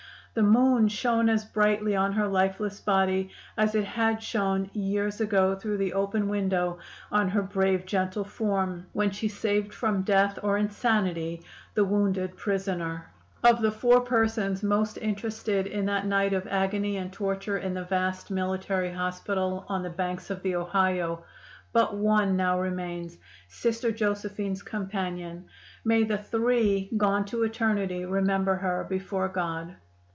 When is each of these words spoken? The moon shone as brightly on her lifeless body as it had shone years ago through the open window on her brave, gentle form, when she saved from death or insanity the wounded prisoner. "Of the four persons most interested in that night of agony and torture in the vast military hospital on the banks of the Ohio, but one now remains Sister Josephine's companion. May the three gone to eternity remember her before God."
The 0.33 0.43
moon 0.43 0.87
shone 0.87 1.27
as 1.27 1.43
brightly 1.43 1.93
on 1.93 2.13
her 2.13 2.25
lifeless 2.25 2.79
body 2.79 3.31
as 3.57 3.75
it 3.75 3.83
had 3.83 4.23
shone 4.23 4.69
years 4.73 5.19
ago 5.19 5.55
through 5.55 5.75
the 5.75 5.91
open 5.91 6.29
window 6.29 6.77
on 7.11 7.27
her 7.27 7.41
brave, 7.41 7.85
gentle 7.85 8.23
form, 8.23 8.85
when 8.93 9.11
she 9.11 9.27
saved 9.27 9.73
from 9.73 10.03
death 10.03 10.39
or 10.41 10.57
insanity 10.57 11.43
the 11.73 11.83
wounded 11.83 12.37
prisoner. 12.37 13.11
"Of 13.43 13.61
the 13.61 13.73
four 13.73 13.99
persons 13.99 14.63
most 14.63 14.97
interested 14.99 15.67
in 15.67 15.83
that 15.87 16.05
night 16.05 16.31
of 16.31 16.47
agony 16.49 16.95
and 16.95 17.11
torture 17.11 17.57
in 17.57 17.73
the 17.73 17.83
vast 17.83 18.31
military 18.31 18.93
hospital 18.93 19.65
on 19.67 19.83
the 19.83 19.89
banks 19.89 20.29
of 20.29 20.41
the 20.43 20.55
Ohio, 20.55 21.25
but 21.73 21.97
one 21.97 22.37
now 22.37 22.57
remains 22.57 23.17
Sister 23.49 23.91
Josephine's 23.91 24.63
companion. 24.63 25.47
May 25.83 26.05
the 26.05 26.19
three 26.19 26.89
gone 26.95 27.25
to 27.25 27.43
eternity 27.43 28.05
remember 28.05 28.55
her 28.55 28.85
before 28.89 29.27
God." 29.27 29.75